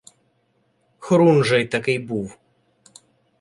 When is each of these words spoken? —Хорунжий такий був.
—Хорунжий 0.99 1.65
такий 1.67 1.99
був. 1.99 2.37